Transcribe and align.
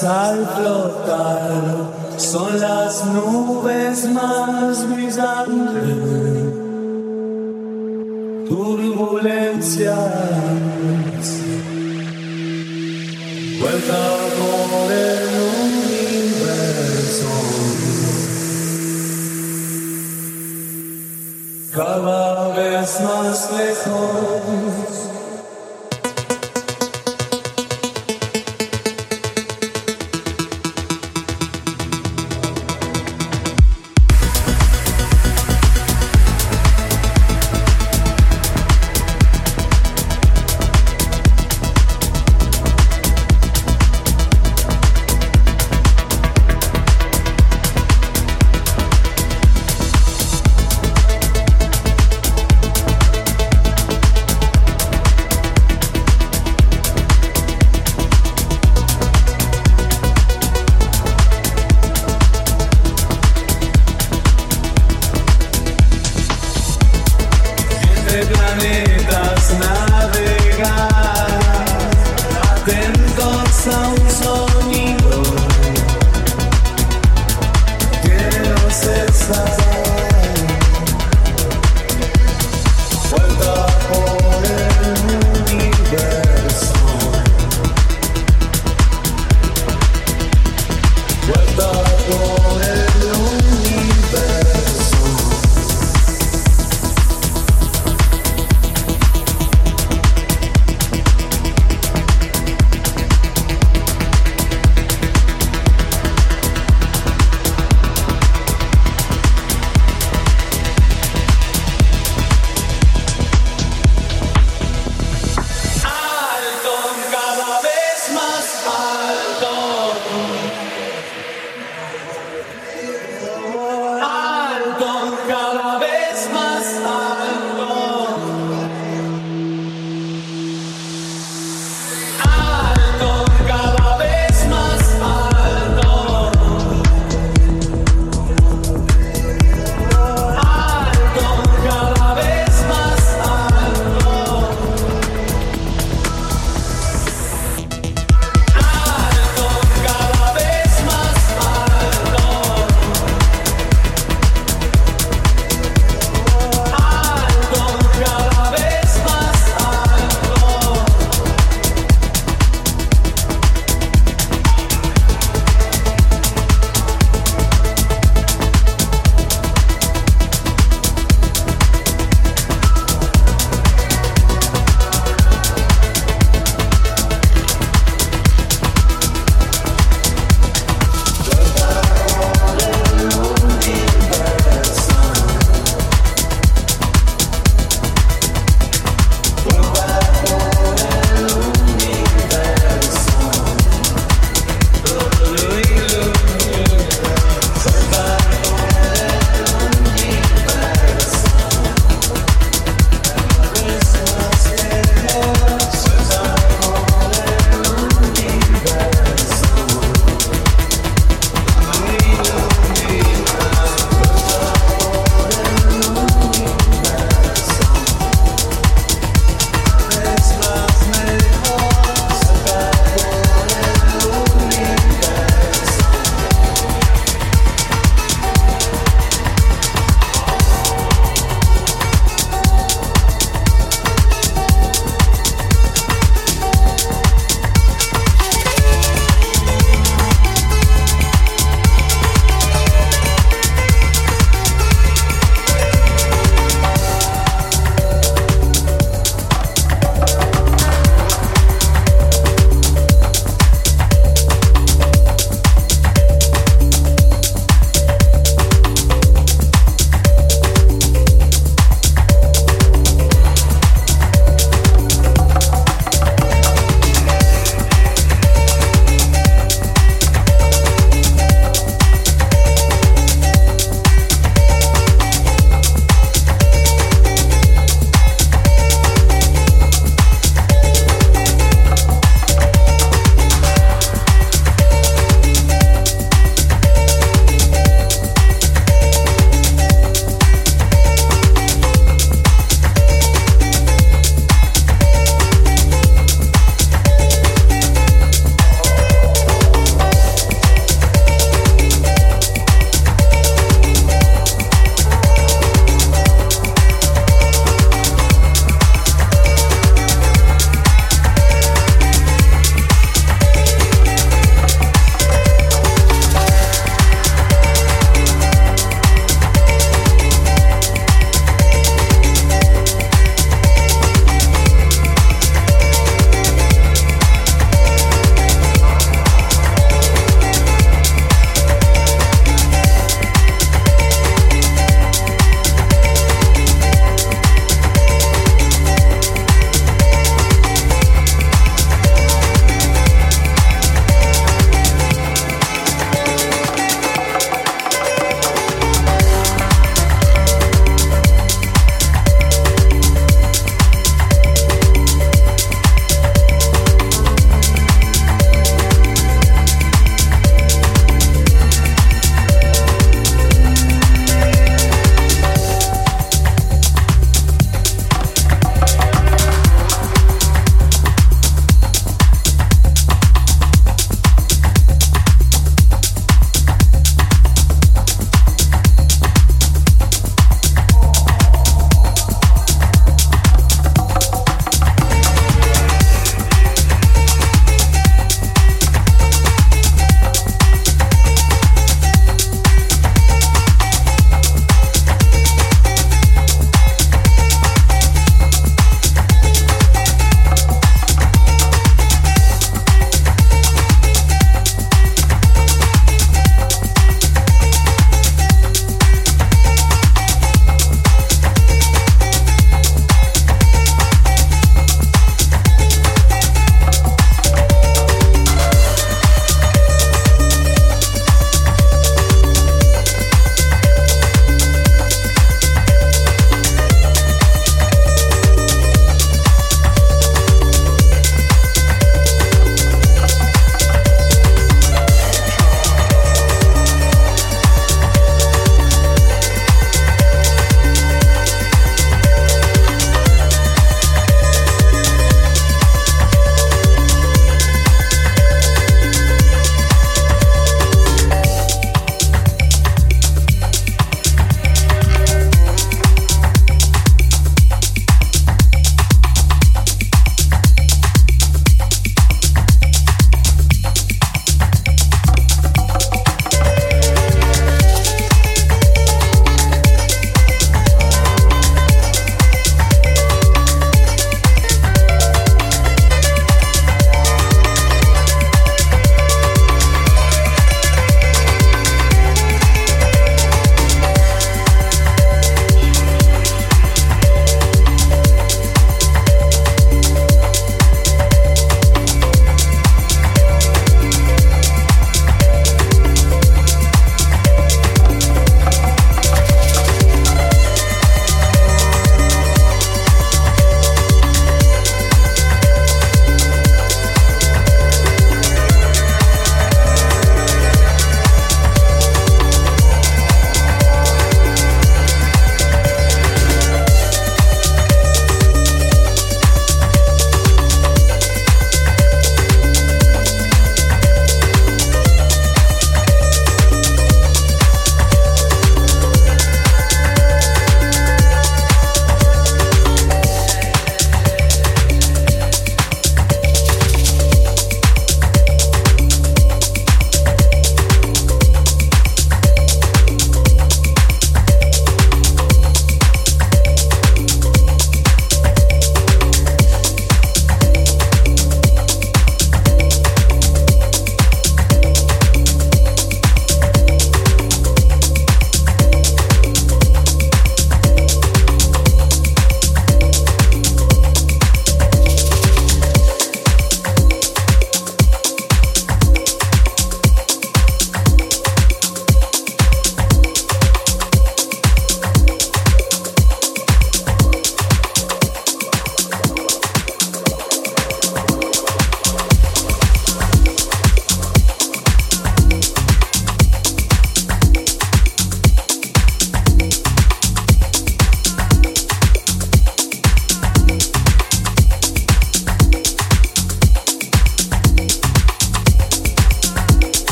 al 0.00 0.46
flotar 0.54 1.71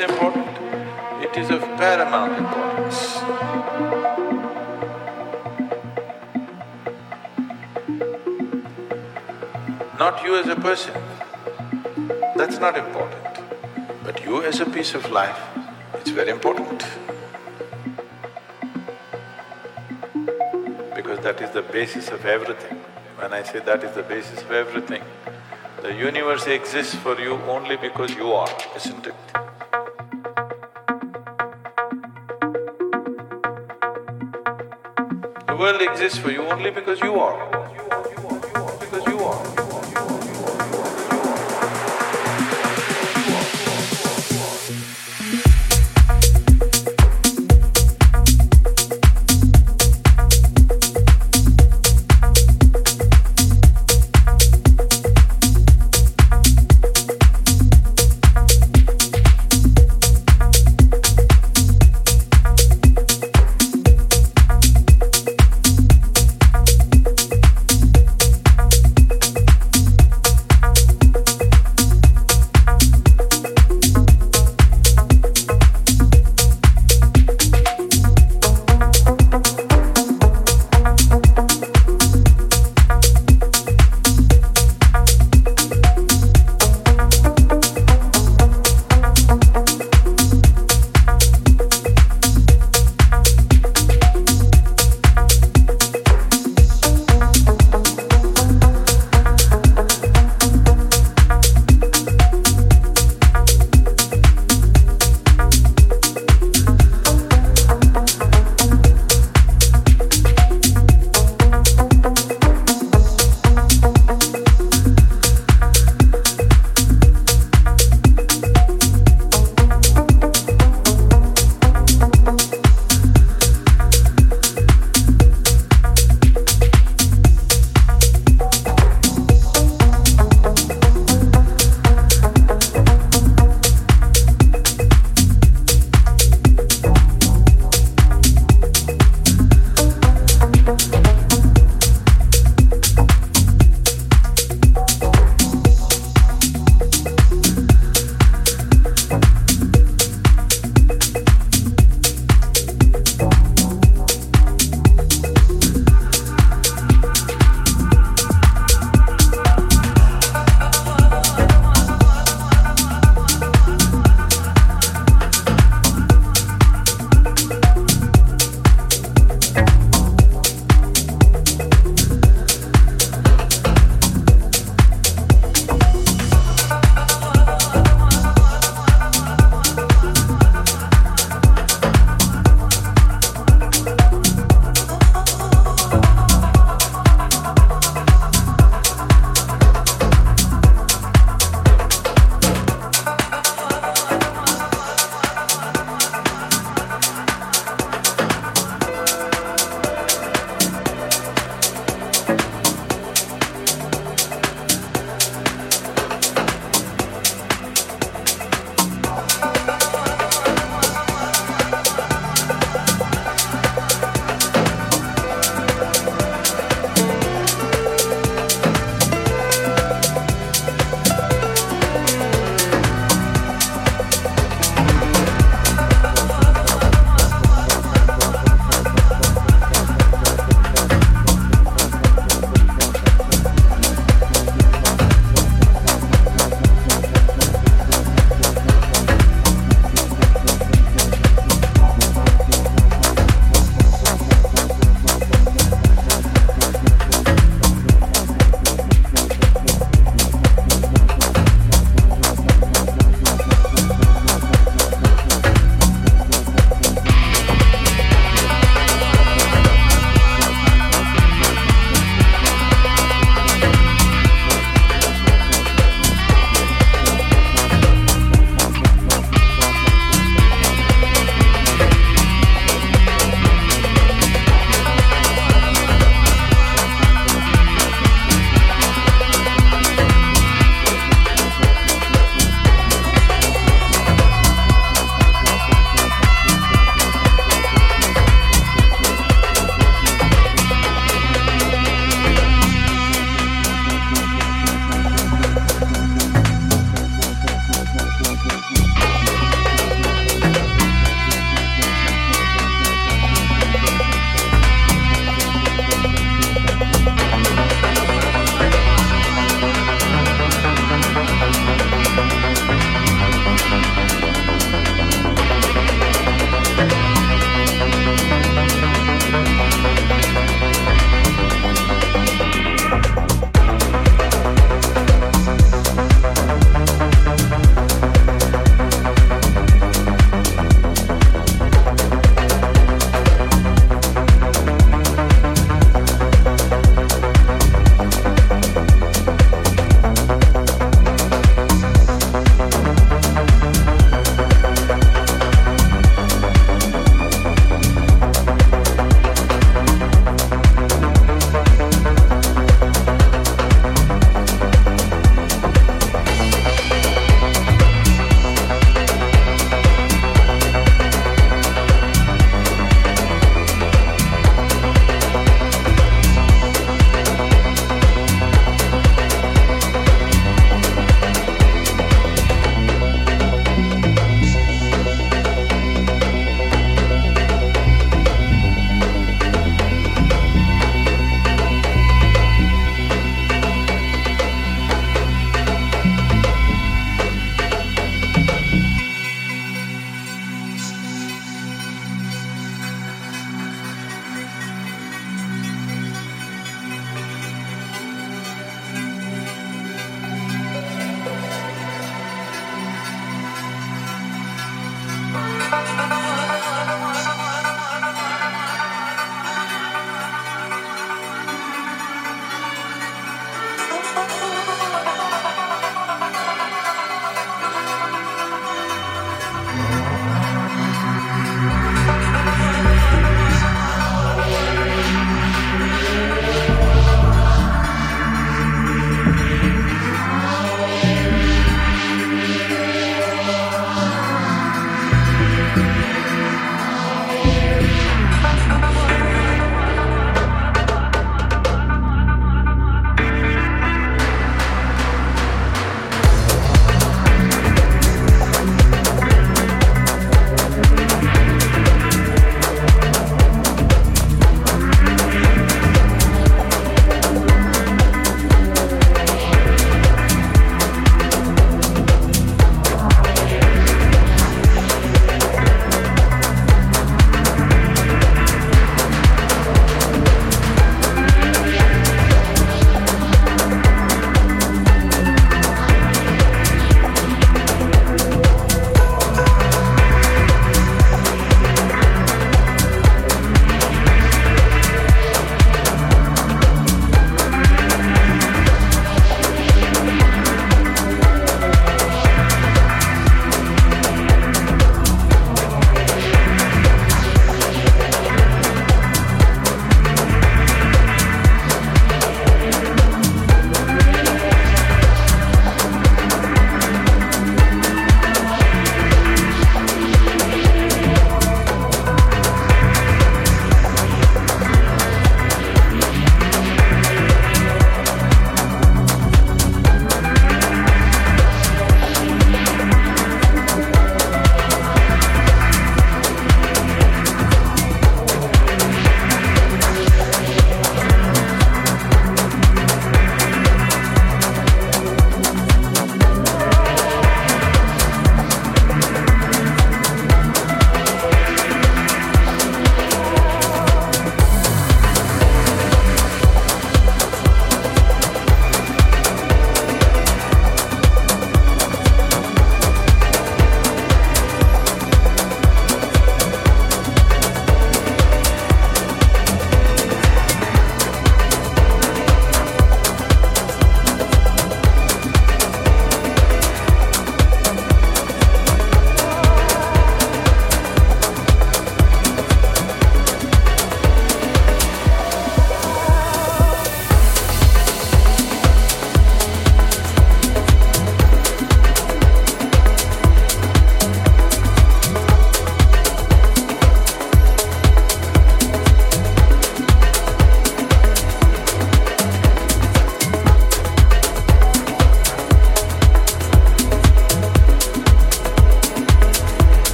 important? 0.00 0.48
It 1.22 1.36
is 1.36 1.50
of 1.50 1.60
paramount 1.76 2.38
importance. 2.38 3.20
Not 9.98 10.24
you 10.24 10.36
as 10.36 10.48
a 10.48 10.56
person, 10.56 10.94
that's 12.36 12.58
not 12.58 12.76
important. 12.76 13.22
But 14.02 14.24
you 14.24 14.42
as 14.42 14.60
a 14.60 14.64
piece 14.66 14.94
of 14.94 15.10
life, 15.10 15.38
it's 15.94 16.10
very 16.10 16.30
important. 16.30 16.82
Because 20.96 21.20
that 21.20 21.40
is 21.42 21.50
the 21.50 21.62
basis 21.62 22.08
of 22.08 22.24
everything. 22.24 22.78
When 23.18 23.34
I 23.34 23.42
say 23.42 23.58
that 23.60 23.84
is 23.84 23.94
the 23.94 24.02
basis 24.02 24.40
of 24.40 24.50
everything, 24.52 25.02
the 25.82 25.92
universe 25.92 26.46
exists 26.46 26.94
for 26.94 27.20
you 27.20 27.34
only 27.56 27.76
because 27.76 28.14
you 28.14 28.32
are, 28.32 28.48
isn't 28.76 29.06
it? 29.06 29.49
World 35.60 35.82
exists 35.82 36.16
for 36.16 36.30
you 36.30 36.42
only 36.46 36.70
because 36.70 37.02
you 37.02 37.16
are. 37.16 37.59